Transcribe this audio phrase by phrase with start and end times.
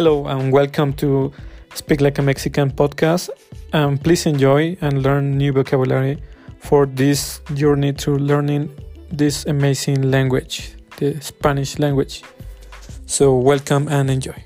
[0.00, 1.30] Hello and welcome to
[1.74, 3.28] Speak Like a Mexican podcast.
[3.74, 6.16] Um, please enjoy and learn new vocabulary
[6.58, 8.70] for this journey to learning
[9.12, 12.22] this amazing language, the Spanish language.
[13.04, 14.42] So, welcome and enjoy.